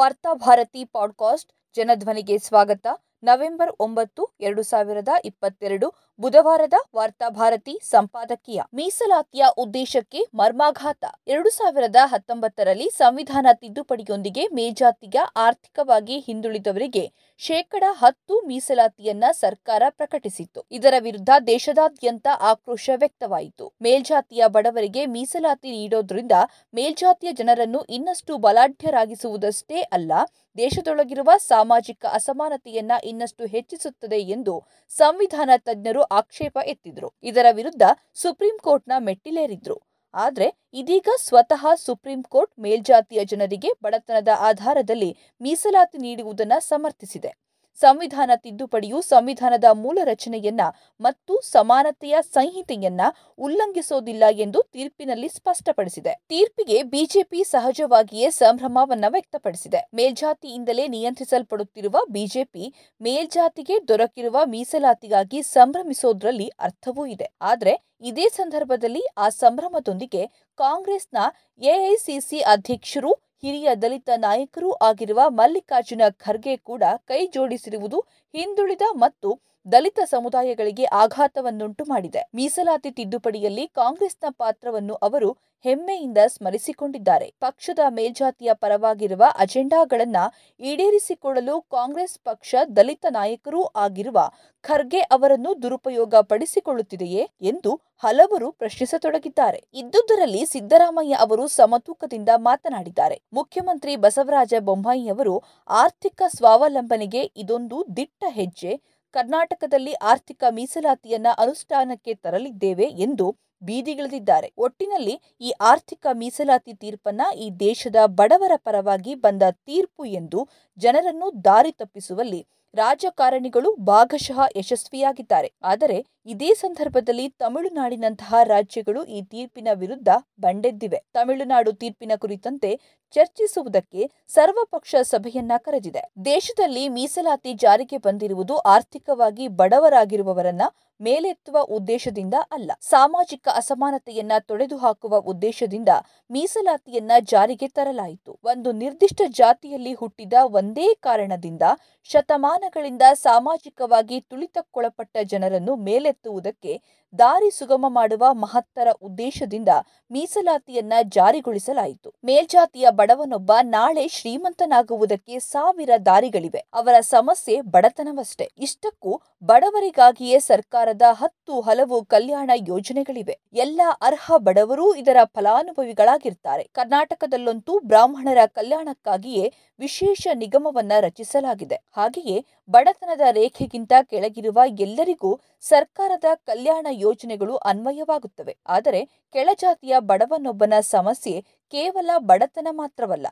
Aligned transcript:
Varthabharati 0.00 0.84
podcast 0.84 1.52
ಜನಧ್ವನಿಗೆ 1.76 2.38
ಸ್ವಾಗತ. 2.38 2.86
November 3.22 3.72
ಒಂಬತ್ತು 3.80 4.28
ಎರಡು 4.40 4.62
ಸಾವಿರದ 4.62 5.08
ಇಪ್ಪತ್ತೆರಡು. 5.24 5.94
ಬುಧವಾರದ 6.20 6.74
ವಾರ್ತಾಭಾರತಿ 6.96 7.80
ಸಂಪಾದಕೀಯ 7.82 8.60
ಮೀಸಲಾತಿಯ 8.74 9.44
ಉದ್ದೇಶಕ್ಕೆ 9.58 10.20
ಮರ್ಮಾಘಾತ. 10.34 11.04
ಎರಡು 11.26 11.50
ಸಾವಿರದ 11.50 11.96
ಹತ್ತೊಂಬತ್ತರಲ್ಲಿ 12.04 12.90
ಸಂವಿಧಾನ 12.96 13.46
ತಿದ್ದುಪಡಿಯೊಂದಿಗೆ 13.52 14.46
ಮೇಲ್ಜಾತಿಯ 14.48 15.20
ಆರ್ಥಿಕವಾಗಿ 15.36 16.18
ಹಿಂದುಳಿದವರಿಗೆ 16.18 17.04
ಶೇಕಡ 17.38 17.84
ಹತ್ತು 17.88 18.34
ಮೀಸಲಾತಿಯನ್ನ 18.40 19.24
ಸರ್ಕಾರ 19.32 19.82
ಪ್ರಕಟಿಸಿತ್ತು. 19.88 20.64
ಇದರ 20.70 20.94
ವಿರುದ್ಧ 20.98 21.30
ದೇಶದಾದ್ಯಂತ 21.46 22.26
ಆಕ್ರೋಶ 22.40 22.90
ವ್ಯಕ್ತವಾಯಿತು. 22.96 23.72
ಮೇಲ್ಜಾತಿಯ 23.82 24.42
ಬಡವರಿಗೆ 24.46 25.06
ಮೀಸಲಾತಿ 25.06 25.70
ನೀಡೋದ್ರಿಂದ 25.70 26.32
ಮೇಲ್ಜಾತಿಯ 26.74 27.32
ಜನರನ್ನು 27.32 27.82
ಇನ್ನಷ್ಟು 27.82 28.36
ಬಲಾಢ್ಯರಾಗಿಸುವುದಷ್ಟೇ 28.36 29.80
ಅಲ್ಲ, 29.80 30.12
ದೇಶದೊಳಗಿರುವ 30.58 31.30
ಸಾಮಾಜಿಕ 31.36 32.04
ಅಸಮಾನತೆಯನ್ನ 32.12 32.92
ಇನ್ನಷ್ಟು 33.04 33.46
ಹೆಚ್ಚಿಸುತ್ತದೆ 33.46 34.20
ಎಂದು 34.20 34.54
ಸಂವಿಧಾನ 34.90 35.50
ತಜ್ಞರು 35.56 36.02
ಆಕ್ಷೇಪ 36.10 36.58
ಎತ್ತಿದ್ರು. 36.66 37.12
ಇದರ 37.22 37.46
ವಿರುದ್ಧ 37.50 37.82
ಸುಪ್ರೀಂ 38.14 38.58
ಕೋರ್ಟ್ನ 38.58 38.92
ಮೆಟ್ಟಿಲೇರಿದ್ರು. 38.98 39.76
ಆದ್ರೆ 40.14 40.46
ಇದೀಗ 40.74 41.08
ಸ್ವತಃ 41.18 41.74
ಸುಪ್ರೀಂ 41.74 42.22
ಕೋರ್ಟ್ 42.22 42.60
ಮೇಲ್ಜಾತಿಯ 42.60 43.24
ಜನರಿಗೆ 43.24 43.70
ಬಡತನದ 43.82 44.28
ಆಧಾರದಲ್ಲಿ 44.38 45.16
ಮೀಸಲಾತಿ 45.40 45.98
ನೀಡುವುದನ್ನು 45.98 46.60
ಸಮರ್ಥಿಸಿದೆ. 46.60 47.49
ಸಂವಿಧಾನ 47.78 48.30
ತಿದ್ದುಪಡಿಯು 48.34 49.00
ಸಂವಿಧಾನದ 49.00 49.64
ಮೂಲ 49.72 49.98
ರಚನೆಯನ್ನ 50.04 50.60
ಮತ್ತು 51.00 51.40
ಸಮಾನತೆಯ 51.40 52.16
ಸಂಹಿತೆಯನ್ನ 52.32 53.00
ಉಲ್ಲಂಘಿಸೋದಿಲ್ಲ 53.38 54.24
ಎಂದು 54.30 54.62
ತೀರ್ಪಿನಲ್ಲಿ 54.72 55.28
ಸ್ಪಷ್ಟಪಡಿಸಿದೆ. 55.28 56.14
ತೀರ್ಪಿಗೆ 56.28 56.82
ಬಿಜೆಪಿ 56.82 57.44
ಸಹಜವಾಗಿಯೇ 57.44 58.30
ಸಂಭ್ರಮವನ್ನ 58.30 59.04
ವ್ಯಕ್ತಪಡಿಸಿದೆ. 59.08 59.88
ಮೇಲ್ಜಾತಿಯಿಂದಲೇ 59.94 60.88
ನಿಯಂತ್ರಿಸಲ್ಪಡುತ್ತಿರುವ 60.88 61.96
ಬಿಜೆಪಿ 62.10 62.74
ಮೇಲ್ಜಾತಿಗೆ 63.00 63.88
ದೊರಕಿರುವ 63.88 64.36
ಮೀಸಲಾತಿಗಾಗಿ 64.44 65.42
ಸಂಭ್ರಮಿಸೋದ್ರಲ್ಲಿ 65.42 66.50
ಅರ್ಥವೂ 66.60 67.06
ಇದೆ. 67.06 67.28
ಆದರೆ 67.42 67.74
ಇದೇ 68.00 68.28
ಸಂದರ್ಭದಲ್ಲಿ 68.28 69.02
ಆ 69.18 69.28
ಸಂಭ್ರಮದೊಂದಿಗೆ 69.28 70.26
ಕಾಂಗ್ರೆಸ್ನ 70.58 71.18
ಎಐಸಿಸಿ 71.60 72.40
ಅಧ್ಯಕ್ಷರು 72.40 73.29
ಹಿರಿಯ 73.42 73.68
ದಲಿತ 73.74 74.10
ನಾಯಕರೂ 74.18 74.70
ಆಗಿರುವ 74.82 75.20
ಮಲ್ಲಿಕಾರ್ಜುನ 75.30 76.02
ಖರ್ಗೆ 76.18 76.54
ಕೂಡ 76.62 76.82
ಕೈ 77.06 77.20
ಜೋಡಿಸಿರುವುದು 77.26 78.00
ಹಿಂದುಳಿದ 78.34 78.86
ಮತ್ತು 78.96 79.30
ದಲಿತ 79.66 80.00
ಸಮುದಾಯಗಳಿಗೆ 80.04 80.84
ಆಘಾತವನ್ನುಂಟು 80.84 81.84
ಮಾಡಿದೆ. 81.84 82.22
ಮೀಸಲಾತಿ 82.34 82.90
ತಿದ್ದುಪಡಿಯಲ್ಲಿ 82.90 83.66
ಕಾಂಗ್ರೆಸ್ನ 83.66 84.24
ಪಾತ್ರವನ್ನು 84.30 84.94
ಅವರು 84.94 85.30
ಹೆಮ್ಮೆಯಿಂದ 85.64 86.18
ಸ್ಮರಿಸಿಕೊಂಡಿದ್ದಾರೆ. 86.26 87.34
ಪಕ್ಷದ 87.40 87.78
ಮೇಲ್ಜಾತಿಯ 87.88 88.50
ಪರವಾಗಿರುವ 88.52 89.24
ಅಜೆಂಡಾಗಳನ್ನ 89.38 90.16
ಈಡೇರಿಸಿಕೊಳ್ಳಲು 90.60 91.60
ಕಾಂಗ್ರೆಸ್ 91.60 92.18
ಪಕ್ಷ 92.24 92.54
ದಲಿತ 92.76 93.06
ನಾಯಕರೂ 93.10 93.62
ಆಗಿರುವ 93.76 94.18
ಖರ್ಗೆ 94.62 95.00
ಅವರನ್ನು 95.00 95.62
ದುರುಪಯೋಗ 95.62 96.14
ಪಡಿಸಿಕೊಳ್ಳುತ್ತಿದೆಯೇ 96.14 97.30
ಎಂದು 97.42 97.80
ಹಲವರು 97.98 98.52
ಪ್ರಶ್ನಿಸತೊಡಗಿದ್ದಾರೆ. 98.52 99.60
ಇದ್ದುದರಲ್ಲಿ 99.74 100.46
ಸಿದ್ದರಾಮಯ್ಯ 100.46 101.14
ಅವರು 101.14 101.48
ಸಮತೂಕದಿಂದ 101.48 102.28
ಮಾತನಾಡಿದ್ದಾರೆ. 102.36 103.20
ಮುಖ್ಯಮಂತ್ರಿ 103.32 103.96
ಬಸವರಾಜ 103.96 104.54
ಬೊಮ್ಮಾಯಿ 104.60 105.08
ಅವರು 105.08 105.42
ಆರ್ಥಿಕ 105.68 106.22
ಸ್ವಾವಲಂಬನೆಗೆ 106.36 107.22
ಇದೊಂದು 107.36 107.86
ದಿಟ್ಟ 107.96 108.24
ಹೆಜ್ಜೆ. 108.28 108.99
ಕರ್ನಾಟಕದಲ್ಲಿ 109.14 109.94
ಆರ್ಥಿಕ 110.02 110.42
ಮೀಸಲಾತಿಯನ್ನ 110.50 111.28
ಅನುಷ್ಠಾನಕ್ಕೆ 111.38 112.12
ತರಲಿದ್ದೇವೆ 112.14 112.88
ಎಂದು 113.06 113.26
ಬೀದಿಗಿಳಿದಿದ್ದಾರೆ. 113.62 114.48
ಒಟ್ಟಿನಲ್ಲಿ 114.58 115.14
ಈ 115.40 115.50
ಆರ್ಥಿಕ 115.60 116.06
ಮೀಸಲಾತಿ 116.12 116.74
ತೀರ್ಪನ್ನ 116.74 117.22
ಈ 117.36 117.46
ದೇಶದ 117.60 117.98
ಬಡವರ 118.18 118.54
ಪರವಾಗಿ 118.56 119.14
ಬಂದ 119.24 119.42
ತೀರ್ಪು 119.66 120.04
ಎಂದು 120.20 120.40
ಜನರನ್ನು 120.78 121.28
ದಾರಿ 121.44 121.72
ತಪ್ಪಿಸುವಲ್ಲಿ 121.72 122.40
ರಾಜಕಾರಣಿಗಳು 122.74 123.70
ಭಾಗಶಃ 123.84 124.38
ಯಶಸ್ವಿಯಾಗಿದ್ದಾರೆ. 124.56 125.48
ಆದರೆ 125.62 125.98
ಇದೇ 126.26 126.54
ಸಂದರ್ಭದಲ್ಲಿ 126.54 127.28
ತಮಿಳುನಾಡಿನಂತಹ 127.28 128.34
ರಾಜ್ಯಗಳು 128.44 129.04
ಈ 129.04 129.22
ತೀರ್ಪಿನ 129.22 129.68
ವಿರುದ್ಧ 129.74 130.08
ಬಂಡೆದ್ದಿವೆ. 130.40 130.98
ತಮಿಳುನಾಡು 131.12 131.72
ತೀರ್ಪಿನ 131.72 132.12
ಕುರಿತಂತೆ 132.18 132.80
ಚರ್ಚಿಸುವುದಕ್ಕೆ 133.14 134.10
ಸರ್ವಪಕ್ಷ 134.28 134.94
ಸಭೆಯನ್ನ 135.02 135.52
ಕರೆದಿದೆ. 135.58 136.02
ದೇಶದಲ್ಲಿ 136.24 136.88
ಮೀಸಲಾತಿ 136.88 137.52
ಜಾರಿಗೆ 137.54 137.98
ಬಂದಿರುವುದು 137.98 138.56
ಆರ್ಥಿಕವಾಗಿ 138.56 139.48
ಬಡವರಾಗಿರುವವರನ್ನ 139.48 140.62
ಮೇಲೆತ್ತುವ 141.00 141.58
ಉದ್ದೇಶದಿಂದ 141.60 142.34
ಅಲ್ಲ. 142.50 142.70
ಸಾಮಾಜಿಕ 142.80 143.48
ಅಸಮಾನತೆಯನ್ನ 143.54 144.32
ತೊಡೆದು 144.38 144.76
ಹಾಕುವ 144.76 145.16
ಉದ್ದೇಶದಿಂದ 145.16 145.88
ಮೀಸಲಾತಿಯನ್ನ 146.30 147.12
ಜಾರಿಗೆ 147.20 147.68
ತರಲಾಯಿತು. 147.68 148.38
ಒಂದು 148.44 148.72
ನಿರ್ದಿಷ್ಟ 148.72 149.22
ಜಾತಿಯಲ್ಲಿ 149.28 149.94
ಹುಟ್ಟಿದ 149.94 150.32
ಒಂದೇ 150.42 150.94
ಕಾರಣದಿಂದ 150.94 151.62
ಶತಮಾನಗಳಿಂದ 152.04 153.02
ಸಾಮಾಜಿಕವಾಗಿ 153.12 154.20
ತುಳಿತಕ್ಕೊಳಪಟ್ಟ 154.20 155.16
ಜನರನ್ನು 155.22 155.76
ಮೇಲೆತ್ತುವುದಕ್ಕೆ 156.10 156.72
ದಾರಿ 157.18 157.50
ಸುಗಮ 157.50 157.84
ಮಾಡುವ 157.88 158.34
ಮಹತ್ತರ 158.34 158.88
ಉದ್ದೇಶದಿಂದ 159.02 159.68
ಮೀಸಲಾತಿಯನ್ನ 160.10 160.92
ಜಾರಿಗೊಳಿಸಲಾಯಿತು. 161.02 162.12
ಮೇಲ್ಜಾತಿಯ 162.24 162.86
ಬಡವನೊಬ್ಬ 162.90 163.52
ನಾಳೆ 163.62 164.08
ಶ್ರೀಮಂತನಾಗುವುದಕ್ಕೆ 164.08 165.38
ಸಾವಿರ 165.38 165.90
ದಾರಿಗಳಿವೆ. 166.06 166.64
ಅವರ 166.74 167.00
ಸಮಸ್ಯೆ 167.00 167.60
ಬಡತನವಷ್ಟೇ. 167.60 168.50
ಇಷ್ಟಕ್ಕೂ 168.58 169.20
ಬಡವರಿಗಾಗಿಯೇ 169.44 170.38
ಸರ್ಕಾರದ 170.38 171.02
ಹತ್ತು 171.10 171.60
ಹಲವು 171.60 172.04
ಕಲ್ಯಾಣ 172.04 172.50
ಯೋಜನೆಗಳಿವೆ. 172.68 173.38
ಎಲ್ಲ 173.52 173.80
ಅರ್ಹ 174.00 174.32
ಬಡವರೂ 174.36 174.94
ಇದರ 174.94 175.16
ಫಲಾನುಭವಿಗಳಾಗಿರ್ತಾರೆ. 175.24 176.64
ಕರ್ನಾಟಕದಲ್ಲಂತೂ 176.72 177.78
ಬ್ರಾಹ್ಮಣರ 177.78 178.38
ಕಲ್ಯಾಣಕ್ಕಾಗಿಯೇ 178.46 179.52
ವಿಶೇಷ 179.78 180.26
ನಿಗಮವನ್ನ 180.34 180.92
ರಚಿಸಲಾಗಿದೆ. 181.00 181.80
ಹಾಗೆಯೇ 181.96 182.44
ಬಡತನದ 182.70 183.20
ರೇಖೆಗಿಂತ 183.30 183.92
ಕೆಳಗಿರುವ 184.02 184.60
ಎಲ್ಲರಿಗೂ 184.80 185.40
ಸರ್ಕಾರದ 185.60 186.24
ಕಲ್ಯಾಣ 186.34 186.86
ಯೋಜನೆಗಳು 187.00 187.56
ಅನ್ವಯವಾಗುತ್ತವೆ. 187.56 188.56
ಆದರೆ 188.66 189.04
ಕೆಳಜಾತಿಯ 189.32 189.94
ಬಡವನೊಬ್ಬನ 189.98 190.74
ಸಮಸ್ಯೆ 190.80 191.44
ಕೇವಲ 191.70 192.10
ಬಡತನ 192.18 192.68
ಮಾತ್ರವಲ್ಲ. 192.70 193.26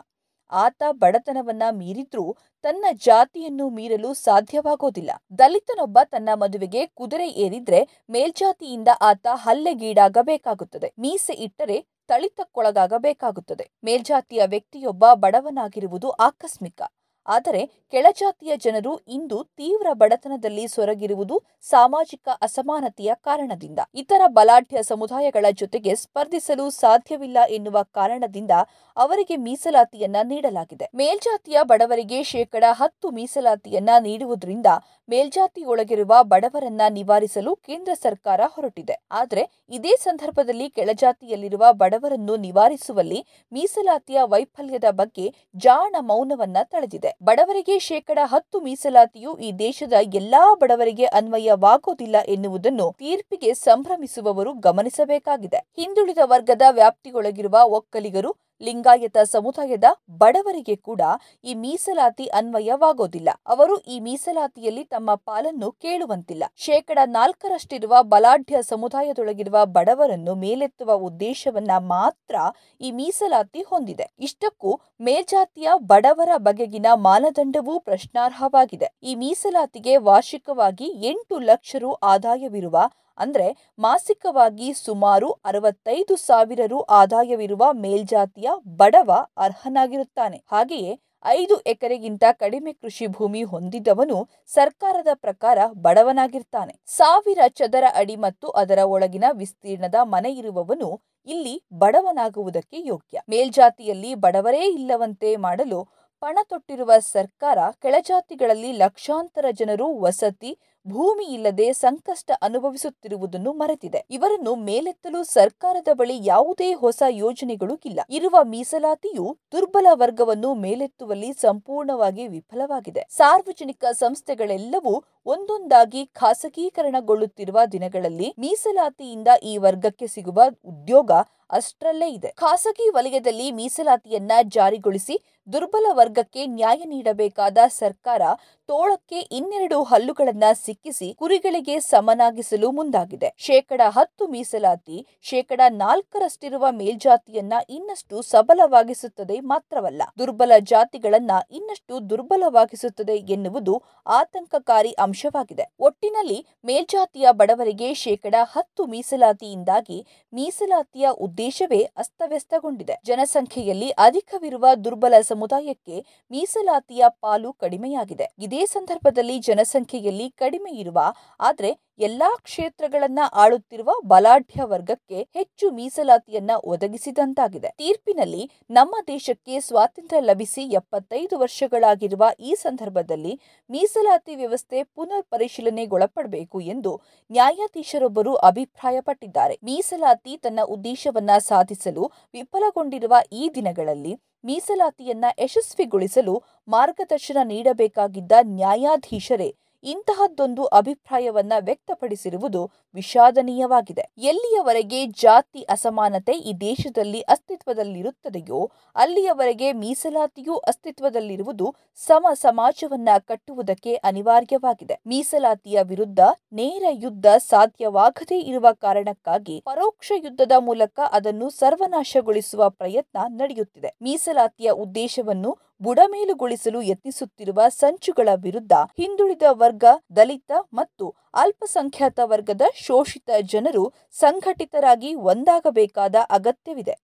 ಆತ 0.51 0.83
ಬಡತನವನ್ನ 0.91 1.63
ಮೀರಿದ್ರೂ 1.71 2.37
ತನ್ನ 2.63 2.85
ಜಾತಿಯನ್ನು 2.93 3.69
ಮೀರಲು 3.69 4.15
ಸಾಧ್ಯವಾಗೋದಿಲ್ಲ. 4.15 5.11
ದಲಿತನೊಬ್ಬ 5.39 5.99
ತನ್ನ 6.05 6.29
ಮದುವೆಗೆ 6.35 6.87
ಕುದುರೆ 6.87 7.29
ಏರಿದ್ರೆ 7.29 7.81
ಮೇಲ್ಜಾತಿಯಿಂದ 8.11 8.89
ಆತ 9.01 9.27
ಹಲ್ಲೆಗೀಡಾಗಬೇಕಾಗುತ್ತದೆ. 9.35 10.93
ಮೀಸೆ 10.99 11.33
ಇಟ್ಟರೆ 11.33 11.87
ತಳಿತಕ್ಕೊಳಗಾಗಬೇಕಾಗುತ್ತದೆ. 12.09 13.71
ಮೇಲ್ಜಾತಿಯ 13.85 14.43
ವ್ಯಕ್ತಿಯೊಬ್ಬ 14.47 15.05
ಬಡವನಾಗಿರುವುದು 15.15 16.11
ಆಕಸ್ಮಿಕ. 16.11 16.83
ಆದರೆ 17.29 17.63
ಕೆಳಜಾತಿಯ 17.93 18.53
ಜನರು 18.57 18.93
ಇಂದು 19.09 19.39
ತೀವ್ರ 19.57 19.87
ಬಡತನದಲ್ಲಿ 19.93 20.65
ಸೊರಗಿರುವುದು 20.69 21.37
ಸಾಮಾಜಿಕ 21.63 22.29
ಅಸಮಾನತೆಯ 22.43 23.11
ಕಾರಣದಿಂದ. 23.23 23.81
ಇತರ 23.95 24.23
ಬಲಾಢ್ಯ 24.29 24.83
ಸಮುದಾಯಗಳ 24.83 25.47
ಜೊತೆಗೆ 25.53 25.95
ಸ್ಪರ್ಧಿಸಲು 25.95 26.71
ಸಾಧ್ಯವಿಲ್ಲ 26.71 27.39
ಎನ್ನುವ 27.49 27.83
ಕಾರಣದಿಂದ 27.83 28.51
ಅವರಿಗೆ 28.97 29.37
ಮೀಸಲಾತಿಯನ್ನ 29.37 30.17
ನೀಡಲಾಗಿದೆ. 30.25 30.89
ಮೇಲ್ಜಾತಿಯ 30.95 31.59
ಬಡವರಿಗೆ 31.63 32.23
ಶೇಕಡ 32.23 32.65
ಹತ್ತು 32.71 33.11
ಮೀಸಲಾತಿಯನ್ನ 33.11 33.91
ನೀಡುವುದರಿಂದ 34.01 34.67
ಮೇಲ್ಜಾತಿಯೊಳಗಿರುವ 35.09 36.15
ಬಡವರನ್ನ 36.23 36.81
ನಿವಾರಿಸಲು 36.91 37.57
ಕೇಂದ್ರ 37.57 37.93
ಸರ್ಕಾರ 37.95 38.41
ಹೊರಟಿದೆ. 38.47 38.97
ಆದರೆ 39.11 39.65
ಇದೇ 39.71 39.97
ಸಂದರ್ಭದಲ್ಲಿ 39.97 40.71
ಕೆಳಜಾತಿಯಲ್ಲಿರುವ 40.71 41.65
ಬಡವರನ್ನು 41.73 42.37
ನಿವಾರಿಸುವಲ್ಲಿ 42.37 43.27
ಮೀಸಲಾತಿಯ 43.53 44.19
ವೈಫಲ್ಯದ 44.25 44.85
ಬಗ್ಗೆ 44.91 45.35
ಜಾಣ 45.57 45.97
ಮೌನವನ್ನ 46.01 46.57
ತಳೆದಿದೆ. 46.65 47.17
ಬಡವರಿಗೆ 47.23 47.79
ಶೇಕಡ 47.79 48.19
ಹತ್ತು 48.25 48.61
ಮೀಸಲಾತಿಯು 48.61 49.39
ಈ 49.39 49.53
ದೇಶದ 49.53 49.93
ಎಲ್ಲಾ 50.15 50.55
ಬಡವರಿಗೆ 50.55 51.05
ಅನ್ವಯವಾಗುವುದಿಲ್ಲ 51.05 52.17
ಎನ್ನುವುದನ್ನು 52.27 52.95
ತೀರ್ಪಿಗೆ 52.99 53.55
ಸಂಭ್ರಮಿಸುವವರು 53.55 54.53
ಗಮನಿಸಬೇಕಾಗಿದೆ. 54.53 55.57
ಹಿಂದುಳಿದ 55.77 56.19
ವರ್ಗದ 56.25 56.63
ವ್ಯಾಪ್ತಿಯೊಳಗಿರುವ 56.71 57.59
ಒಕ್ಕಲಿಗರು 57.65 58.48
ಲಿಂಗಾಯತ 58.63 59.17
ಸಮುದಾಯದ 59.25 59.85
ಬಡವರಿಗೆ 60.11 60.77
ಕೂಡ 60.77 61.03
ಈ 61.45 61.55
ಮೀಸಲಾತಿ 61.55 62.27
ಅನ್ವಯವಾಗೋದಿಲ್ಲ. 62.27 63.29
ಅವರು 63.47 63.79
ಈ 63.79 64.01
ಮೀಸಲಾತಿಯಲ್ಲಿ 64.01 64.85
ತಮ್ಮ 64.85 65.15
ಪಾಲನ್ನು 65.15 65.73
ಕೇಳುವಂತಿಲ್ಲ. 65.73 66.45
ಶೇಕಡ 66.57 66.99
ನಾಲ್ಕರಷ್ಟಿರುವ 67.07 68.03
ಬಲಾಢ್ಯ 68.03 68.63
ಸಮುದಾಯದೊಳಗಿರುವ 68.63 69.67
ಬಡವರನ್ನು 69.67 70.35
ಮೇಲೆತ್ತುವ 70.35 70.93
ಉದ್ದೇಶವನ್ನ 70.93 71.71
ಮಾತ್ರ 71.79 72.37
ಈ 72.81 72.91
ಮೀಸಲಾತಿ 72.91 73.63
ಹೊಂದಿದೆ. 73.63 74.13
ಇಷ್ಟಕ್ಕೂ 74.19 74.81
ಮೇಲ್ಜಾತಿಯ 75.01 75.69
ಬಡವರ 75.77 76.29
ಬಗೆಗಿನ 76.37 76.87
ಮಾನದಂಡವೂ 76.95 77.79
ಪ್ರಶ್ನಾರ್ಹವಾಗಿದೆ. 77.81 78.89
ಈ 79.03 79.15
ಮೀಸಲಾತಿಗೆ 79.15 79.97
ವಾರ್ಷಿಕವಾಗಿ 79.97 80.85
ಎಂಟು 80.85 81.39
ಲಕ್ಷ 81.39 81.77
ರು 81.79 81.93
ಆದಾಯವಿರುವ 81.95 82.79
ಅಂದ್ರೆ 83.19 83.47
ಮಾಸಿಕವಾಗಿ 83.79 84.69
ಸುಮಾರು 84.87 85.29
ಅರವತ್ತೈದು 85.45 86.15
ಸಾವಿರ 86.29 86.63
ರು 86.67 86.79
ಆದಾಯವಿರುವ 86.91 87.65
ಮೇಲ್ಜಾತಿಯ 87.85 88.49
ಬಡವ 88.81 89.11
ಅರ್ಹನಾಗಿರುತ್ತಾನೆ. 89.39 90.39
ಹಾಗೆಯೇ 90.51 90.93
ಐದು 91.25 91.55
ಎಕರೆಗಿಂತ 91.67 92.25
ಕಡಿಮೆ 92.41 92.73
ಕೃಷಿ 92.73 93.07
ಭೂಮಿ 93.07 93.43
ಹೊಂದಿದವನು 93.43 94.19
ಸರ್ಕಾರದ 94.49 95.13
ಪ್ರಕಾರ 95.25 95.59
ಬಡವನಾಗಿರ್ತಾನೆ. 95.87 96.75
ಸಾವಿರ 96.99 97.41
ಚದರ 97.55 97.85
ಅಡಿ 97.95 98.17
ಮತ್ತು 98.17 98.49
ಅದರ 98.63 98.81
ಒಳಗಿನ 98.87 99.27
ವಿಸ್ತೀರ್ಣದ 99.33 100.01
ಮನೆ 100.05 100.33
ಇರುವವನು 100.33 100.91
ಇಲ್ಲಿ 101.29 101.55
ಬಡವನಾಗುವುದಕ್ಕೆ 101.79 102.79
ಯೋಗ್ಯ. 102.85 103.17
ಮೇಲ್ಜಾತಿಯಲ್ಲಿ 103.31 104.13
ಬಡವರೇ 104.25 104.65
ಇಲ್ಲವಂತೆ 104.79 105.31
ಮಾಡಲು 105.47 105.81
ಪಣ 106.23 106.39
ತೊಟ್ಟಿರುವ 106.49 106.93
ಸರ್ಕಾರ 107.15 107.59
ಕೆಳಜಾತಿಗಳಲ್ಲಿ 107.83 108.71
ಲಕ್ಷಾಂತರ 108.77 109.47
ಜನರು 109.51 109.87
ವಸತಿ 110.01 110.51
ಭೂಮಿ 110.89 111.25
ಇಲ್ಲದೆ 111.35 111.73
ಸಂಕಷ್ಟ 111.73 112.31
ಅನುಭವಿಸುತ್ತಿರುವುದನ್ನು 112.43 113.53
ಮರೆತಿದೆ. 113.53 114.01
ಇವರನ್ನು 114.11 114.55
ಮೇಲೆತ್ತಲು 114.55 115.25
ಸರ್ಕಾರದ 115.25 115.89
ಬಳಿ 115.93 116.17
ಯಾವುದೇ 116.27 116.73
ಹೊಸ 116.73 117.03
ಯೋಜನೆಗಳು 117.09 117.75
ಇಲ್ಲ. 117.85 118.01
ಇರುವ 118.11 118.37
ಮೀಸಲಾತಿಯು 118.45 119.27
ದುರ್ಬಲ 119.53 119.87
ವರ್ಗವನ್ನು 119.93 120.55
ಮೇಲೆತ್ತುವಲ್ಲಿ 120.55 121.33
ಸಂಪೂರ್ಣವಾಗಿ 121.33 122.27
ವಿಫಲವಾಗಿದೆ. 122.29 123.07
ಸಾರ್ವಜನಿಕ 123.11 123.85
ಸಂಸ್ಥೆಗಳೆಲ್ಲವೂ 123.93 124.95
ಒಂದೊಂದಾಗಿ 125.33 126.03
ಖಾಸಗೀಕರಣಗೊಳ್ಳುತ್ತಿರುವ 126.21 127.59
ದಿನಗಳಲ್ಲಿ 127.73 128.29
ಮೀಸಲಾತಿಯಿಂದ 128.39 129.29
ಈ 129.51 129.55
ವರ್ಗಕ್ಕೆ 129.65 130.07
ಸಿಗುವ 130.07 130.41
ಉದ್ಯೋಗ 130.65 131.11
ಅಷ್ಟರಲ್ಲೇ 131.51 132.09
ಇದೆ. 132.09 132.31
ಖಾಸಗಿ 132.37 132.87
ವಲಯದಲ್ಲಿ 132.95 133.47
ಮೀಸಲಾತಿಯನ್ನ 133.59 134.33
ಜಾರಿಗೊಳಿಸಿ 134.57 135.15
ದುರ್ಬಲ 135.49 135.87
ವರ್ಗಕ್ಕೆ 135.99 136.43
ನ್ಯಾಯ 136.47 136.81
ನೀಡಬೇಕಾದ 136.85 137.59
ಸರ್ಕಾರ 137.79 138.23
ತೋಳಕ್ಕೆ 138.69 139.19
ಇನ್ನೆರಡು 139.39 139.79
ಹಲ್ಲುಗಳನ್ನ 139.83 140.47
ಸಿಕ್ಕಿಸಿ 140.65 141.09
ಕುರಿಗಳಿಗೆ 141.21 141.77
ಸಮನಾಗಿಸಲು 141.81 142.69
ಮುಂದಾಗಿದೆ. 142.79 143.29
ಶೇಕಡ 143.47 143.81
ಹತ್ತು 143.97 144.27
ಮೀಸಲಾತಿ 144.27 144.99
ಶೇಕಡ 145.23 145.61
ನಾಲ್ಕರಷ್ಟಿರುವ 145.85 146.65
ಮೇಲ್ಜಾತಿಯನ್ನ 146.81 147.55
ಇನ್ನಷ್ಟು 147.77 148.17
ಸಬಲವಾಗಿಸುತ್ತದೆ 148.23 149.39
ಮಾತ್ರವಲ್ಲ, 149.53 150.03
ದುರ್ಬಲ 150.19 150.53
ಜಾತಿಗಳನ್ನ 150.73 151.33
ಇನ್ನಷ್ಟು 151.51 151.95
ದುರ್ಬಲವಾಗಿಸುತ್ತದೆ 152.11 153.17
ಎನ್ನುವುದು 153.37 153.77
ಆತಂಕಕಾರಿ 154.19 154.93
ಅಂಶವಾಗಿದೆ 155.19 155.65
ಒಟ್ಟಿನಲ್ಲಿ 155.87 156.37
ಮೇಲ್ಜಾತಿಯ 156.69 157.27
ಬಡವರಿಗೆ 157.39 157.89
ಶೇಕಡ 158.03 158.35
ಹತ್ತು 158.55 158.83
ಮೀಸಲಾತಿಯಿಂದಾಗಿ 158.93 159.99
ಮೀಸಲಾತಿಯ 160.33 161.07
ಉದ್ದೇಶವೇ 161.27 161.81
ಅಸ್ತವ್ಯಸ್ತಗೊಂಡಿದೆ. 162.03 162.95
ಜನಸಂಖ್ಯೆಯಲ್ಲಿ 163.09 163.89
ಅಧಿಕವಿರುವ 164.07 164.67
ದುರ್ಬಲ 164.85 165.15
ಸಮುದಾಯಕ್ಕೆ 165.31 165.97
ಮೀಸಲಾತಿಯ 166.31 167.05
ಪಾಲು 167.25 167.51
ಕಡಿಮೆಯಾಗಿದೆ. 167.63 168.29
ಇದೇ 168.47 168.63
ಸಂದರ್ಭದಲ್ಲಿ 168.77 169.39
ಜನಸಂಖ್ಯೆಯಲ್ಲಿ 169.49 170.29
ಕಡಿಮೆ 170.43 170.73
ಇರುವ, 170.83 170.99
ಆದರೆ 171.41 171.73
ಎಲ್ಲಾ 171.99 172.29
ಕ್ಷೇತ್ರಗಳನ್ನ 172.43 173.21
ಆಳುತ್ತಿರುವ 173.33 173.91
ಬಲಾಢ್ಯ 174.07 174.65
ವರ್ಗಕ್ಕೆ 174.65 175.19
ಹೆಚ್ಚು 175.35 175.71
ಮೀಸಲಾತಿಯನ್ನ 175.71 176.53
ಒದಗಿಸಿದಂತಾಗಿದೆ. 176.65 177.71
ತೀರ್ಪಿನಲ್ಲಿ 177.79 178.43
ನಮ್ಮ 178.71 178.95
ದೇಶಕ್ಕೆ 179.07 179.61
ಸ್ವಾತಂತ್ರ್ಯ 179.61 180.21
ಲಭಿಸಿ 180.21 180.63
ಎಪ್ಪತ್ತೈದು 180.73 181.39
ವರ್ಷಗಳಾಗಿರುವ 181.39 182.25
ಈ 182.41 182.55
ಸಂದರ್ಭದಲ್ಲಿ 182.55 183.33
ಮೀಸಲಾತಿ 183.71 184.37
ವ್ಯವಸ್ಥೆ 184.37 184.83
ಪುನರ್ 184.97 185.27
ಪರಿಶೀಲನೆಗೊಳಪಡಬೇಕು 185.31 186.61
ಎಂದು 186.61 186.93
ನ್ಯಾಯಾಧೀಶರೊಬ್ಬರು 187.31 188.35
ಅಭಿಪ್ರಾಯಪಟ್ಟಿದ್ದಾರೆ. 188.35 189.59
ಮೀಸಲಾತಿ 189.63 190.37
ತನ್ನ 190.37 190.61
ಉದ್ದೇಶವನ್ನ 190.69 191.31
ಸಾಧಿಸಲು 191.43 192.05
ವಿಫಲಗೊಂಡಿರುವ 192.35 193.15
ಈ 193.33 193.51
ದಿನಗಳಲ್ಲಿ 193.55 194.15
ಮೀಸಲಾತಿಯನ್ನ 194.45 195.25
ಯಶಸ್ವಿಗೊಳಿಸಲು 195.39 196.35
ಮಾರ್ಗದರ್ಶನ 196.69 197.39
ನೀಡಬೇಕಾಗಿದ್ದ 197.45 198.33
ನ್ಯಾಯಾಧೀಶರೇ 198.43 199.49
ಇಂತಹದ್ದೊಂದು 199.85 200.65
ಅಭಿಪ್ರಾಯವನ್ನ 200.65 201.53
ವ್ಯಕ್ತಪಡಿಸಿರುವುದು 201.61 202.71
ವಿಷಾದನೀಯವಾಗಿದೆ. 202.95 204.05
ಎಲ್ಲಿಯವರೆಗೆ 204.19 205.07
ಜಾತಿ 205.07 205.63
ಅಸಮಾನತೆ 205.63 206.33
ಈ 206.33 206.53
ದೇಶದಲ್ಲಿ 206.53 207.21
ಅಸ್ತಿತ್ವದಲ್ಲಿರುತ್ತದೆಯೋ, 207.21 208.71
ಅಲ್ಲಿಯವರೆಗೆ 208.97 209.73
ಮೀಸಲಾತಿಯೂ 209.73 210.57
ಅಸ್ತಿತ್ವದಲ್ಲಿರುವುದು 210.57 211.75
ಸಮ 211.97 212.27
ಸಮಾಜವನ್ನ 212.35 213.09
ಕಟ್ಟುವುದಕ್ಕೆ 213.19 213.95
ಅನಿವಾರ್ಯವಾಗಿದೆ. 213.95 215.01
ಮೀಸಲಾತಿಯ 215.07 215.79
ವಿರುದ್ಧ 215.83 216.21
ನೇರ 216.53 216.85
ಯುದ್ಧ 216.91 217.27
ಸಾಧ್ಯವಾಗದೇ 217.27 218.41
ಇರುವ 218.41 218.67
ಕಾರಣಕ್ಕಾಗಿ 218.73 219.63
ಪರೋಕ್ಷ 219.65 220.13
ಯುದ್ಧದ 220.17 220.53
ಮೂಲಕ 220.59 221.01
ಅದನ್ನು 221.13 221.51
ಸರ್ವನಾಶಗೊಳಿಸುವ 221.51 222.69
ಪ್ರಯತ್ನ 222.69 223.19
ನಡೆಯುತ್ತಿದೆ. 223.29 223.97
ಮೀಸಲಾತಿಯ 224.03 224.71
ಉದ್ದೇಶವನ್ನು 224.71 225.59
ಬುಡಮೇಲುಗೊಳಿಸಲು 225.81 226.81
ಯತ್ನಿಸುತ್ತಿರುವ 226.83 227.69
ಸಂಚುಗಳ 227.69 228.29
ವಿರುದ್ಧ 228.37 228.73
ಹಿಂದುಳಿದ 228.99 229.43
ವರ್ಗ, 229.53 229.85
ದಲಿತ 230.17 230.53
ಮತ್ತು 230.73 231.07
ಅಲ್ಪಸಂಖ್ಯಾತ 231.35 232.19
ವರ್ಗದ 232.25 232.65
ಶೋಷಿತ 232.87 233.31
ಜನರು 233.53 233.85
ಸಂಘಟಿತರಾಗಿ 234.15 235.13
ಒಂದಾಗಬೇಕಾದ 235.15 236.17
ಅಗತ್ಯವಿದೆ. 236.31 236.97